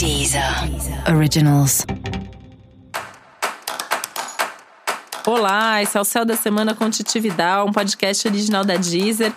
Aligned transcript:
Deezer 0.00 0.42
Originals. 1.14 1.84
Olá, 5.26 5.82
esse 5.82 5.98
é 5.98 6.00
o 6.00 6.04
Céu 6.04 6.24
da 6.24 6.34
Semana 6.36 6.74
com 6.74 6.88
Titividade, 6.88 7.68
um 7.68 7.70
podcast 7.70 8.26
original 8.26 8.64
da 8.64 8.76
Deezer. 8.76 9.30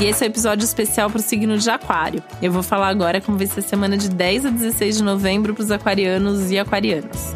E 0.00 0.04
esse 0.04 0.22
é 0.22 0.28
o 0.28 0.28
um 0.28 0.30
episódio 0.30 0.64
especial 0.64 1.10
para 1.10 1.18
o 1.18 1.22
signo 1.22 1.58
de 1.58 1.68
Aquário. 1.68 2.22
Eu 2.40 2.52
vou 2.52 2.62
falar 2.62 2.86
agora 2.86 3.20
como 3.20 3.36
vai 3.36 3.48
ser 3.48 3.58
a 3.58 3.64
semana 3.64 3.96
de 3.96 4.08
10 4.08 4.46
a 4.46 4.50
16 4.50 4.98
de 4.98 5.02
novembro 5.02 5.52
para 5.52 5.64
os 5.64 5.72
aquarianos 5.72 6.52
e 6.52 6.58
aquarianas. 6.58 7.34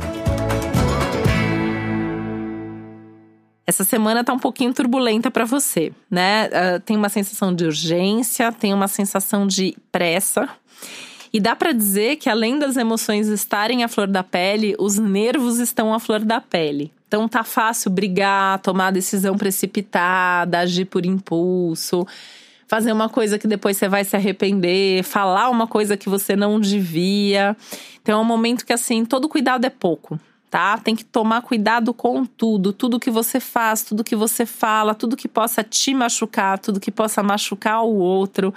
Essa 3.66 3.82
semana 3.82 4.22
tá 4.22 4.32
um 4.32 4.38
pouquinho 4.38 4.74
turbulenta 4.74 5.30
para 5.30 5.46
você, 5.46 5.90
né? 6.10 6.48
Uh, 6.48 6.80
tem 6.80 6.96
uma 6.96 7.08
sensação 7.08 7.54
de 7.54 7.64
urgência, 7.64 8.52
tem 8.52 8.74
uma 8.74 8.88
sensação 8.88 9.46
de 9.46 9.74
pressa. 9.90 10.48
E 11.32 11.40
dá 11.40 11.56
para 11.56 11.72
dizer 11.72 12.16
que 12.16 12.28
além 12.28 12.58
das 12.58 12.76
emoções 12.76 13.26
estarem 13.26 13.82
à 13.82 13.88
flor 13.88 14.06
da 14.06 14.22
pele, 14.22 14.76
os 14.78 14.98
nervos 14.98 15.58
estão 15.58 15.94
à 15.94 15.98
flor 15.98 16.20
da 16.20 16.40
pele. 16.40 16.92
Então 17.08 17.26
tá 17.26 17.42
fácil 17.42 17.90
brigar, 17.90 18.58
tomar 18.58 18.92
decisão 18.92 19.36
precipitada, 19.36 20.58
agir 20.58 20.84
por 20.84 21.06
impulso, 21.06 22.06
fazer 22.68 22.92
uma 22.92 23.08
coisa 23.08 23.38
que 23.38 23.48
depois 23.48 23.76
você 23.78 23.88
vai 23.88 24.04
se 24.04 24.14
arrepender, 24.14 25.02
falar 25.02 25.48
uma 25.48 25.66
coisa 25.66 25.96
que 25.96 26.08
você 26.08 26.36
não 26.36 26.60
devia. 26.60 27.56
Então 28.02 28.18
é 28.18 28.22
um 28.22 28.26
momento 28.26 28.64
que 28.64 28.72
assim, 28.72 29.04
todo 29.04 29.28
cuidado 29.28 29.64
é 29.64 29.70
pouco 29.70 30.20
tá? 30.54 30.78
Tem 30.78 30.94
que 30.94 31.04
tomar 31.04 31.42
cuidado 31.42 31.92
com 31.92 32.24
tudo, 32.24 32.72
tudo 32.72 33.00
que 33.00 33.10
você 33.10 33.40
faz, 33.40 33.82
tudo 33.82 34.04
que 34.04 34.14
você 34.14 34.46
fala, 34.46 34.94
tudo 34.94 35.16
que 35.16 35.26
possa 35.26 35.64
te 35.64 35.92
machucar, 35.92 36.60
tudo 36.60 36.78
que 36.78 36.92
possa 36.92 37.24
machucar 37.24 37.82
o 37.82 37.96
outro, 37.96 38.54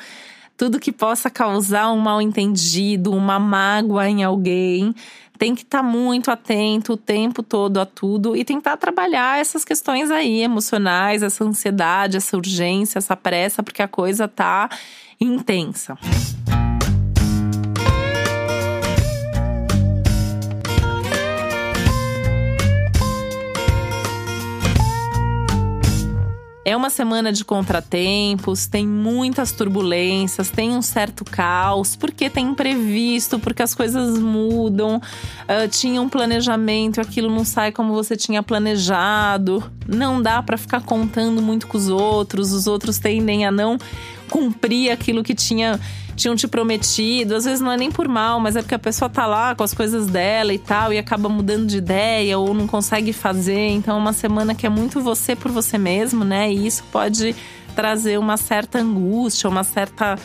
tudo 0.56 0.80
que 0.80 0.92
possa 0.92 1.28
causar 1.28 1.92
um 1.92 1.98
mal-entendido, 1.98 3.12
uma 3.12 3.40
mágoa 3.40 4.08
em 4.08 4.24
alguém. 4.24 4.94
Tem 5.40 5.56
que 5.56 5.64
estar 5.64 5.80
tá 5.80 5.84
muito 5.84 6.30
atento 6.30 6.94
o 6.94 6.98
tempo 6.98 7.42
todo 7.42 7.80
a 7.80 7.86
tudo 7.86 8.38
e 8.38 8.46
tentar 8.46 8.78
trabalhar 8.78 9.40
essas 9.40 9.66
questões 9.66 10.12
aí 10.12 10.44
emocionais, 10.44 11.24
essa 11.24 11.44
ansiedade, 11.44 12.18
essa 12.18 12.38
urgência, 12.38 13.00
essa 13.00 13.16
pressa, 13.16 13.64
porque 13.64 13.82
a 13.82 13.88
coisa 13.88 14.28
tá 14.28 14.70
intensa. 15.20 15.98
É 16.46 16.47
uma 26.88 26.90
semana 26.90 27.34
de 27.34 27.44
contratempos, 27.44 28.66
tem 28.66 28.88
muitas 28.88 29.52
turbulências, 29.52 30.50
tem 30.50 30.72
um 30.72 30.82
certo 30.82 31.26
caos, 31.26 31.98
porque 31.98 32.30
tem 32.30 32.48
imprevisto, 32.48 33.38
porque 33.38 33.62
as 33.62 33.76
coisas 33.76 34.18
mudam, 34.18 34.96
uh, 34.96 35.68
tinha 35.70 36.02
um 36.02 36.08
planejamento, 36.08 37.02
aquilo 37.02 37.30
não 37.30 37.44
sai 37.44 37.74
como 37.74 37.92
você 37.94 38.16
tinha 38.16 38.42
planejado. 38.42 39.62
Não 39.88 40.22
dá 40.22 40.42
para 40.44 40.58
ficar 40.58 40.82
contando 40.82 41.42
muito 41.42 41.68
com 41.68 41.78
os 41.78 41.88
outros, 41.88 42.52
os 42.52 42.68
outros 42.68 43.00
tendem 43.00 43.46
a 43.46 43.52
não 43.52 43.78
cumprir 44.30 44.92
aquilo 44.92 45.24
que 45.24 45.34
tinha 45.34 45.80
tinham 46.18 46.36
te 46.36 46.48
prometido. 46.48 47.36
Às 47.36 47.46
vezes 47.46 47.62
não 47.62 47.72
é 47.72 47.78
nem 47.78 47.92
por 47.92 48.08
mal, 48.08 48.40
mas 48.40 48.56
é 48.56 48.62
porque 48.62 48.76
a 48.76 48.80
pessoa 48.80 49.08
tá 49.08 49.26
lá 49.26 49.56
com 49.56 49.64
as 49.64 49.74
coisas 49.74 50.08
dela 50.08 50.52
e 50.52 50.58
tal 50.58 50.92
e 50.92 50.98
acaba 50.98 51.30
mudando 51.30 51.68
de 51.68 51.78
ideia 51.78 52.38
ou 52.40 52.54
não 52.54 52.68
consegue 52.68 53.14
fazer. 53.14 53.70
Então 53.70 53.96
é 53.96 54.00
uma 54.00 54.14
semana 54.14 54.56
que 54.56 54.66
é 54.66 54.70
muito 54.70 55.00
você 55.00 55.36
por 55.36 55.52
você 55.52 55.78
mesmo, 55.78 56.26
né? 56.26 56.52
E 56.52 56.66
isso 56.66 56.84
pode 56.92 57.36
trazer 57.76 58.18
uma 58.18 58.36
certa 58.36 58.80
angústia, 58.80 59.48
uma 59.48 59.64
certa 59.64 60.18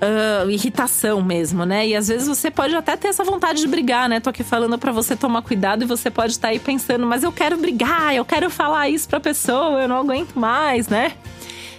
Uh, 0.00 0.48
irritação 0.48 1.20
mesmo, 1.20 1.66
né? 1.66 1.86
E 1.86 1.94
às 1.94 2.08
vezes 2.08 2.26
você 2.26 2.50
pode 2.50 2.74
até 2.74 2.96
ter 2.96 3.08
essa 3.08 3.22
vontade 3.22 3.60
de 3.60 3.68
brigar, 3.68 4.08
né? 4.08 4.18
Tô 4.18 4.30
aqui 4.30 4.42
falando 4.42 4.78
para 4.78 4.90
você 4.90 5.14
tomar 5.14 5.42
cuidado 5.42 5.82
e 5.82 5.86
você 5.86 6.10
pode 6.10 6.32
estar 6.32 6.48
tá 6.48 6.52
aí 6.52 6.58
pensando, 6.58 7.06
mas 7.06 7.22
eu 7.22 7.30
quero 7.30 7.58
brigar, 7.58 8.14
eu 8.14 8.24
quero 8.24 8.48
falar 8.48 8.88
isso 8.88 9.06
pra 9.06 9.20
pessoa, 9.20 9.82
eu 9.82 9.86
não 9.88 9.98
aguento 9.98 10.38
mais, 10.38 10.88
né? 10.88 11.12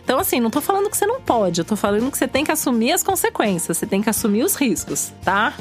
Então, 0.04 0.20
assim, 0.20 0.40
não 0.40 0.52
tô 0.52 0.62
falando 0.62 0.90
que 0.90 0.98
você 0.98 1.06
não 1.08 1.20
pode, 1.20 1.62
eu 1.62 1.66
tô 1.66 1.76
falando 1.76 2.12
que 2.12 2.18
você 2.18 2.28
tem 2.28 2.44
que 2.44 2.52
assumir 2.52 2.92
as 2.92 3.02
consequências, 3.02 3.78
você 3.78 3.88
tem 3.88 4.04
que 4.04 4.10
assumir 4.10 4.44
os 4.44 4.56
riscos, 4.56 5.12
tá? 5.24 5.54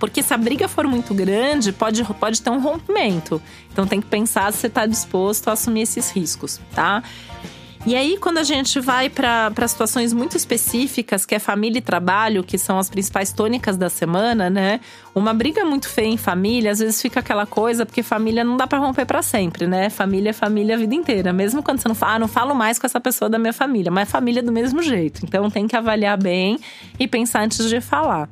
Porque 0.00 0.22
se 0.22 0.32
a 0.32 0.36
briga 0.36 0.66
for 0.66 0.86
muito 0.86 1.12
grande, 1.14 1.70
pode, 1.72 2.02
pode 2.14 2.40
ter 2.40 2.50
um 2.50 2.58
rompimento. 2.58 3.40
Então 3.70 3.86
tem 3.86 4.00
que 4.00 4.06
pensar 4.06 4.52
se 4.52 4.58
você 4.58 4.66
está 4.66 4.86
disposto 4.86 5.48
a 5.48 5.52
assumir 5.52 5.82
esses 5.82 6.10
riscos, 6.10 6.58
tá? 6.74 7.02
E 7.86 7.96
aí, 7.96 8.18
quando 8.18 8.36
a 8.36 8.42
gente 8.42 8.78
vai 8.78 9.08
para 9.08 9.66
situações 9.66 10.12
muito 10.12 10.36
específicas, 10.36 11.24
que 11.24 11.34
é 11.34 11.38
família 11.38 11.78
e 11.78 11.80
trabalho, 11.80 12.44
que 12.44 12.58
são 12.58 12.78
as 12.78 12.90
principais 12.90 13.32
tônicas 13.32 13.78
da 13.78 13.88
semana, 13.88 14.50
né? 14.50 14.80
Uma 15.14 15.32
briga 15.32 15.64
muito 15.64 15.88
feia 15.88 16.06
em 16.06 16.18
família, 16.18 16.70
às 16.70 16.78
vezes 16.78 17.00
fica 17.00 17.20
aquela 17.20 17.46
coisa, 17.46 17.86
porque 17.86 18.02
família 18.02 18.44
não 18.44 18.58
dá 18.58 18.66
para 18.66 18.78
romper 18.78 19.06
para 19.06 19.22
sempre, 19.22 19.66
né? 19.66 19.88
Família 19.88 20.28
é 20.28 20.32
família 20.34 20.74
a 20.74 20.78
vida 20.78 20.94
inteira. 20.94 21.32
Mesmo 21.32 21.62
quando 21.62 21.80
você 21.80 21.88
não 21.88 21.94
fala, 21.94 22.16
ah, 22.16 22.18
não 22.18 22.28
falo 22.28 22.54
mais 22.54 22.78
com 22.78 22.86
essa 22.86 23.00
pessoa 23.00 23.30
da 23.30 23.38
minha 23.38 23.52
família, 23.52 23.90
mas 23.90 24.08
é 24.08 24.12
família 24.12 24.42
do 24.42 24.52
mesmo 24.52 24.82
jeito. 24.82 25.24
Então 25.24 25.50
tem 25.50 25.66
que 25.66 25.74
avaliar 25.74 26.18
bem 26.18 26.58
e 26.98 27.08
pensar 27.08 27.44
antes 27.44 27.66
de 27.66 27.80
falar. 27.80 28.28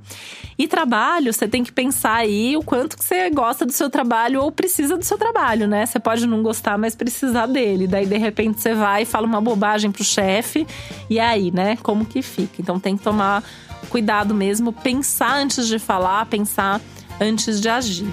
E 0.59 0.67
trabalho, 0.67 1.33
você 1.33 1.47
tem 1.47 1.63
que 1.63 1.71
pensar 1.71 2.17
aí 2.17 2.57
o 2.57 2.63
quanto 2.65 2.99
que 2.99 3.05
você 3.05 3.31
gosta 3.31 3.65
do 3.65 3.71
seu 3.71 3.89
trabalho 3.89 4.43
ou 4.43 4.51
precisa 4.51 4.97
do 4.97 5.05
seu 5.05 5.17
trabalho, 5.17 5.69
né? 5.69 5.87
Você 5.87 6.01
pode 6.01 6.27
não 6.27 6.43
gostar, 6.43 6.77
mas 6.77 6.97
precisar 6.97 7.47
dele. 7.47 7.87
Daí, 7.87 8.05
de 8.05 8.19
repente, 8.19 8.61
você 8.61 8.75
vai 8.75 9.03
e 9.03 9.07
fala 9.07 9.25
uma 9.25 9.38
bobagem 9.41 9.91
pro 9.91 10.05
chefe. 10.05 10.67
E 11.09 11.19
aí, 11.19 11.51
né? 11.51 11.77
Como 11.83 12.05
que 12.05 12.23
fica? 12.23 12.61
Então 12.61 12.79
tem 12.79 12.97
que 12.97 13.03
tomar 13.03 13.43
cuidado 13.89 14.35
mesmo, 14.35 14.73
pensar 14.73 15.37
antes 15.37 15.67
de 15.67 15.79
falar, 15.79 16.27
pensar 16.27 16.81
antes 17.21 17.61
de 17.61 17.69
agir. 17.69 18.07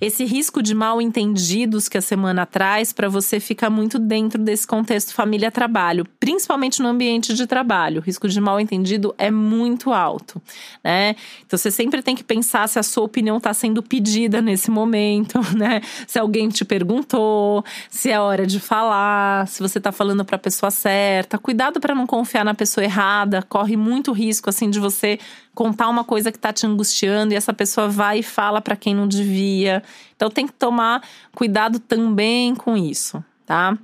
Esse 0.00 0.24
risco 0.24 0.62
de 0.62 0.74
mal 0.74 1.00
entendidos 1.00 1.88
que 1.88 1.98
a 1.98 2.00
semana 2.00 2.46
traz 2.46 2.90
para 2.92 3.08
você 3.08 3.38
ficar 3.38 3.68
muito 3.68 3.98
dentro 3.98 4.42
desse 4.42 4.66
contexto 4.66 5.12
família-trabalho, 5.12 6.06
principalmente 6.18 6.80
no 6.80 6.88
ambiente 6.88 7.34
de 7.34 7.46
trabalho. 7.46 8.00
O 8.00 8.02
risco 8.02 8.26
de 8.26 8.40
mal 8.40 8.58
entendido 8.58 9.14
é 9.18 9.30
muito 9.30 9.92
alto, 9.92 10.40
né? 10.82 11.14
Então 11.44 11.58
você 11.58 11.70
sempre 11.70 12.02
tem 12.02 12.16
que 12.16 12.24
pensar 12.24 12.66
se 12.66 12.78
a 12.78 12.82
sua 12.82 13.04
opinião 13.04 13.36
está 13.36 13.52
sendo 13.52 13.82
pedida 13.82 14.40
nesse 14.40 14.70
momento, 14.70 15.38
né? 15.54 15.82
Se 16.06 16.18
alguém 16.18 16.48
te 16.48 16.64
perguntou, 16.64 17.62
se 17.90 18.10
é 18.10 18.18
hora 18.18 18.46
de 18.46 18.58
falar, 18.58 19.46
se 19.48 19.60
você 19.60 19.76
está 19.76 19.92
falando 19.92 20.24
para 20.24 20.36
a 20.36 20.38
pessoa 20.38 20.70
certa. 20.70 21.36
Cuidado 21.36 21.78
para 21.78 21.94
não 21.94 22.06
confiar 22.06 22.44
na 22.44 22.54
pessoa 22.54 22.84
errada, 22.84 23.42
corre 23.42 23.76
muito 23.76 24.12
risco 24.12 24.48
assim 24.48 24.70
de 24.70 24.80
você 24.80 25.18
contar 25.54 25.88
uma 25.88 26.04
coisa 26.04 26.30
que 26.30 26.38
está 26.38 26.52
te 26.52 26.66
angustiando 26.66 27.34
e 27.34 27.36
essa 27.36 27.52
pessoa 27.52 27.88
vai 27.88 28.20
e 28.20 28.22
fala 28.22 28.60
para 28.60 28.76
quem 28.76 28.94
não 28.94 29.06
devia. 29.06 29.82
Então 30.14 30.30
tem 30.30 30.46
que 30.46 30.52
tomar 30.52 31.02
cuidado 31.34 31.78
também 31.78 32.54
com 32.54 32.76
isso, 32.76 33.22
tá? 33.46 33.76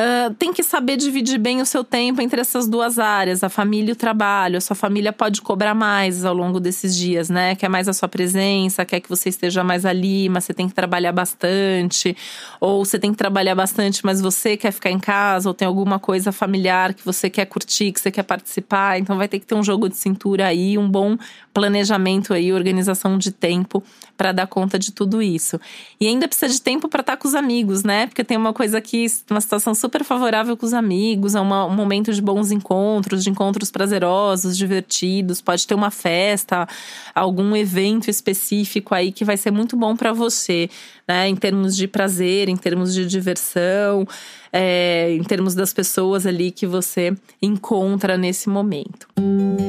Uh, 0.00 0.32
tem 0.34 0.50
que 0.50 0.62
saber 0.62 0.96
dividir 0.96 1.38
bem 1.38 1.60
o 1.60 1.66
seu 1.66 1.84
tempo 1.84 2.22
entre 2.22 2.40
essas 2.40 2.66
duas 2.66 2.98
áreas, 2.98 3.44
a 3.44 3.50
família 3.50 3.90
e 3.90 3.92
o 3.92 3.96
trabalho. 3.96 4.56
A 4.56 4.60
sua 4.60 4.74
família 4.74 5.12
pode 5.12 5.42
cobrar 5.42 5.74
mais 5.74 6.24
ao 6.24 6.32
longo 6.32 6.58
desses 6.58 6.96
dias, 6.96 7.28
né? 7.28 7.54
Quer 7.54 7.68
mais 7.68 7.86
a 7.86 7.92
sua 7.92 8.08
presença, 8.08 8.82
quer 8.86 9.00
que 9.00 9.10
você 9.10 9.28
esteja 9.28 9.62
mais 9.62 9.84
ali, 9.84 10.26
mas 10.30 10.44
você 10.44 10.54
tem 10.54 10.66
que 10.66 10.74
trabalhar 10.74 11.12
bastante. 11.12 12.16
Ou 12.58 12.82
você 12.82 12.98
tem 12.98 13.10
que 13.10 13.18
trabalhar 13.18 13.54
bastante, 13.54 14.02
mas 14.02 14.22
você 14.22 14.56
quer 14.56 14.72
ficar 14.72 14.90
em 14.90 14.98
casa, 14.98 15.50
ou 15.50 15.54
tem 15.54 15.68
alguma 15.68 15.98
coisa 15.98 16.32
familiar 16.32 16.94
que 16.94 17.04
você 17.04 17.28
quer 17.28 17.44
curtir, 17.44 17.92
que 17.92 18.00
você 18.00 18.10
quer 18.10 18.22
participar. 18.22 18.98
Então 18.98 19.18
vai 19.18 19.28
ter 19.28 19.38
que 19.38 19.46
ter 19.46 19.54
um 19.54 19.62
jogo 19.62 19.86
de 19.86 19.96
cintura 19.96 20.46
aí, 20.46 20.78
um 20.78 20.88
bom 20.88 21.18
planejamento 21.52 22.32
aí, 22.32 22.52
organização 22.52 23.18
de 23.18 23.32
tempo 23.32 23.82
para 24.16 24.32
dar 24.32 24.46
conta 24.46 24.78
de 24.78 24.92
tudo 24.92 25.20
isso. 25.20 25.58
E 26.00 26.06
ainda 26.06 26.28
precisa 26.28 26.52
de 26.52 26.60
tempo 26.60 26.88
para 26.88 27.00
estar 27.00 27.16
tá 27.16 27.16
com 27.16 27.26
os 27.26 27.34
amigos, 27.34 27.82
né? 27.82 28.06
Porque 28.06 28.22
tem 28.22 28.36
uma 28.36 28.52
coisa 28.52 28.78
aqui, 28.78 29.06
uma 29.30 29.40
situação 29.40 29.74
super 29.74 29.89
super 29.90 30.04
favorável 30.04 30.56
com 30.56 30.64
os 30.64 30.72
amigos, 30.72 31.34
é 31.34 31.40
uma, 31.40 31.66
um 31.66 31.74
momento 31.74 32.12
de 32.12 32.22
bons 32.22 32.52
encontros, 32.52 33.24
de 33.24 33.30
encontros 33.30 33.72
prazerosos, 33.72 34.56
divertidos. 34.56 35.42
Pode 35.42 35.66
ter 35.66 35.74
uma 35.74 35.90
festa, 35.90 36.68
algum 37.12 37.56
evento 37.56 38.08
específico 38.08 38.94
aí 38.94 39.10
que 39.10 39.24
vai 39.24 39.36
ser 39.36 39.50
muito 39.50 39.76
bom 39.76 39.96
para 39.96 40.12
você, 40.12 40.70
né? 41.08 41.28
Em 41.28 41.34
termos 41.34 41.76
de 41.76 41.88
prazer, 41.88 42.48
em 42.48 42.56
termos 42.56 42.94
de 42.94 43.04
diversão, 43.04 44.06
é, 44.52 45.12
em 45.12 45.24
termos 45.24 45.56
das 45.56 45.72
pessoas 45.72 46.24
ali 46.24 46.52
que 46.52 46.68
você 46.68 47.12
encontra 47.42 48.16
nesse 48.16 48.48
momento. 48.48 49.08
Música 49.18 49.59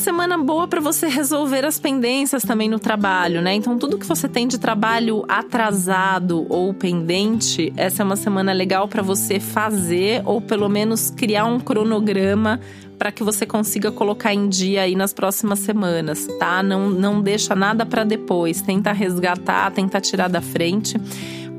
semana 0.00 0.38
boa 0.38 0.66
para 0.66 0.80
você 0.80 1.06
resolver 1.06 1.64
as 1.64 1.78
pendências 1.78 2.42
também 2.42 2.68
no 2.68 2.78
trabalho, 2.78 3.42
né? 3.42 3.54
Então, 3.54 3.78
tudo 3.78 3.98
que 3.98 4.06
você 4.06 4.28
tem 4.28 4.48
de 4.48 4.58
trabalho 4.58 5.24
atrasado 5.28 6.46
ou 6.48 6.72
pendente, 6.72 7.72
essa 7.76 8.02
é 8.02 8.04
uma 8.04 8.16
semana 8.16 8.52
legal 8.52 8.88
para 8.88 9.02
você 9.02 9.38
fazer 9.38 10.22
ou 10.24 10.40
pelo 10.40 10.68
menos 10.68 11.10
criar 11.10 11.44
um 11.44 11.60
cronograma 11.60 12.58
para 12.98 13.12
que 13.12 13.22
você 13.22 13.46
consiga 13.46 13.90
colocar 13.92 14.34
em 14.34 14.48
dia 14.48 14.82
aí 14.82 14.94
nas 14.94 15.12
próximas 15.12 15.58
semanas, 15.60 16.26
tá? 16.38 16.62
Não, 16.62 16.90
não 16.90 17.20
deixa 17.20 17.54
nada 17.54 17.86
para 17.86 18.02
depois, 18.02 18.60
tenta 18.60 18.92
resgatar, 18.92 19.70
tenta 19.70 20.00
tirar 20.00 20.28
da 20.28 20.40
frente 20.40 20.98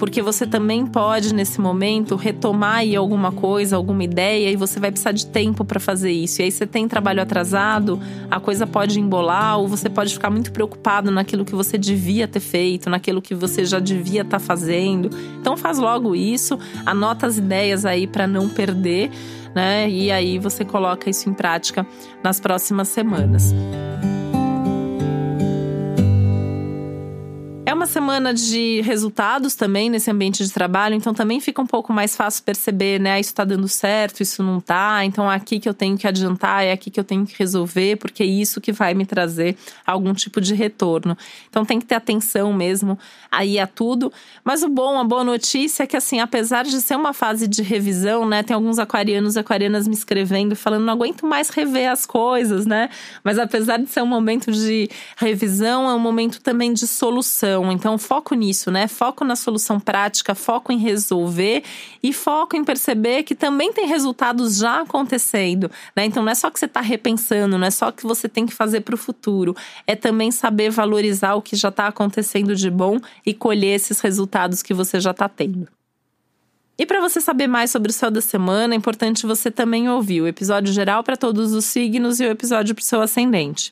porque 0.01 0.19
você 0.19 0.48
também 0.48 0.83
pode 0.83 1.31
nesse 1.31 1.62
momento 1.62 2.15
retomar 2.15 2.77
aí 2.77 2.95
alguma 2.95 3.31
coisa, 3.31 3.75
alguma 3.75 4.03
ideia 4.03 4.50
e 4.50 4.56
você 4.56 4.80
vai 4.80 4.89
precisar 4.89 5.12
de 5.12 5.27
tempo 5.27 5.63
para 5.63 5.80
fazer 5.80 6.09
isso. 6.12 6.42
E 6.42 6.45
aí 6.45 6.51
você 6.51 6.65
tem 6.65 6.88
trabalho 6.88 7.21
atrasado, 7.21 8.01
a 8.27 8.39
coisa 8.39 8.65
pode 8.65 9.00
embolar 9.00 9.59
ou 9.59 9.68
você 9.68 9.92
pode 9.92 10.12
ficar 10.12 10.31
muito 10.31 10.51
preocupado 10.51 11.12
naquilo 11.12 11.45
que 11.45 11.53
você 11.53 11.77
devia 11.77 12.27
ter 12.27 12.39
feito, 12.39 12.89
naquilo 12.89 13.21
que 13.21 13.36
você 13.36 13.63
já 13.63 13.77
devia 13.77 14.21
estar 14.24 14.39
tá 14.39 14.44
fazendo. 14.44 15.15
Então 15.39 15.56
faz 15.56 15.77
logo 15.77 16.15
isso, 16.15 16.57
anota 16.83 17.27
as 17.27 17.38
ideias 17.38 17.86
aí 17.86 18.07
para 18.07 18.25
não 18.25 18.50
perder, 18.50 19.12
né? 19.54 19.88
E 19.88 20.12
aí 20.12 20.39
você 20.39 20.65
coloca 20.65 21.12
isso 21.12 21.30
em 21.30 21.33
prática 21.36 21.86
nas 22.24 22.39
próximas 22.39 22.88
semanas. 22.88 23.54
Uma 27.81 27.88
semana 27.88 28.31
de 28.31 28.80
resultados 28.81 29.56
também 29.56 29.89
nesse 29.89 30.12
ambiente 30.12 30.45
de 30.45 30.54
trabalho, 30.54 30.94
então 30.94 31.16
também 31.16 31.39
fica 31.39 31.60
um 31.60 31.66
pouco 31.66 31.92
mais 31.92 32.16
fácil 32.16 32.44
perceber, 32.44 33.00
né? 33.00 33.19
Isso 33.19 33.33
tá 33.33 33.44
dando 33.44 33.68
certo, 33.68 34.22
isso 34.22 34.44
não 34.44 34.62
tá. 34.62 35.04
Então 35.04 35.31
é 35.31 35.36
aqui 35.36 35.60
que 35.60 35.68
eu 35.68 35.74
tenho 35.74 35.98
que 35.98 36.07
adiantar, 36.07 36.63
é 36.63 36.74
aqui 36.74 36.92
que 36.92 37.00
eu 37.00 37.04
tenho 37.04 37.25
que 37.25 37.33
resolver, 37.39 37.95
porque 37.95 38.22
é 38.22 38.25
isso 38.28 38.62
que 38.62 38.72
vai 38.72 38.94
me 38.94 39.04
trazer 39.04 39.57
algum 39.83 40.13
tipo 40.13 40.39
de 40.39 40.54
retorno. 40.54 41.18
Então 41.50 41.66
tem 41.66 41.80
que 41.80 41.86
ter 41.88 41.95
atenção 41.95 42.54
mesmo 42.54 43.00
aí 43.31 43.57
a 43.57 43.66
tudo. 43.66 44.13
Mas 44.44 44.62
o 44.62 44.69
bom, 44.69 45.00
a 45.00 45.04
boa 45.04 45.24
notícia 45.24 45.81
é 45.81 45.88
que, 45.88 45.98
assim, 45.98 46.19
apesar 46.19 46.66
de 46.66 46.80
ser 46.83 46.95
uma 46.95 47.13
fase 47.13 47.48
de 47.48 47.63
revisão, 47.63 48.28
né? 48.28 48.44
Tem 48.44 48.54
alguns 48.54 48.78
aquarianos 48.78 49.38
e 49.38 49.39
aquarianas 49.39 49.88
me 49.88 49.95
escrevendo 49.95 50.56
falando, 50.56 50.86
não 50.86 50.94
aguento 50.94 51.25
mais 51.25 51.50
rever 51.50 51.89
as 51.89 52.06
coisas, 52.06 52.68
né? 52.68 52.89
Mas 53.24 53.39
apesar 53.39 53.78
de 53.78 53.88
ser 53.88 54.04
um 54.04 54.07
momento 54.07 54.51
de 54.51 54.88
revisão, 55.18 55.89
é 55.89 55.95
um 55.95 56.00
momento 56.00 56.39
também 56.42 56.74
de 56.74 56.86
Então, 57.71 57.97
foco 57.97 58.35
nisso, 58.35 58.69
né? 58.69 58.88
Foco 58.88 59.23
na 59.23 59.35
solução 59.35 59.79
prática, 59.79 60.35
foco 60.35 60.71
em 60.71 60.77
resolver 60.77 61.63
e 62.01 62.12
foco 62.13 62.56
em 62.56 62.63
perceber 62.63 63.23
que 63.23 63.35
também 63.35 63.71
tem 63.73 63.88
resultados 63.88 64.57
já 64.57 64.81
acontecendo, 64.81 65.69
né? 65.95 66.06
Então, 66.06 66.23
não 66.23 66.31
é 66.31 66.35
só 66.35 66.50
que 66.50 66.59
você 66.59 66.65
está 66.65 66.81
repensando, 66.81 67.57
não 67.57 67.68
é 67.68 67.71
só 67.71 67.91
que 67.91 68.03
você 68.03 68.27
tem 68.29 68.45
que 68.45 68.53
fazer 68.53 68.81
para 68.81 68.95
o 68.95 68.97
futuro, 68.97 69.56
é 69.88 69.95
também 69.95 70.31
saber 70.31 70.69
valorizar 70.69 71.35
o 71.35 71.41
que 71.41 71.56
já 71.56 71.69
está 71.69 71.88
acontecendo 71.88 72.56
de 72.56 72.69
bom 72.69 73.00
e 73.25 73.33
colher 73.33 73.75
esses 73.75 74.00
resultados 74.00 74.62
que 74.62 74.73
você 74.73 75.00
já 75.00 75.12
está 75.12 75.27
tendo. 75.29 75.68
E 76.77 76.85
para 76.85 77.00
você 77.00 77.21
saber 77.21 77.45
mais 77.45 77.69
sobre 77.69 77.91
o 77.91 77.94
céu 77.94 78.09
da 78.09 78.21
semana, 78.21 78.73
é 78.73 78.77
importante 78.77 79.27
você 79.27 79.51
também 79.51 79.88
ouvir 79.88 80.21
o 80.21 80.27
episódio 80.27 80.73
geral 80.73 81.03
para 81.03 81.15
todos 81.15 81.53
os 81.53 81.65
signos 81.65 82.19
e 82.19 82.25
o 82.25 82.31
episódio 82.31 82.73
para 82.73 82.81
o 82.81 82.85
seu 82.85 83.01
ascendente. 83.01 83.71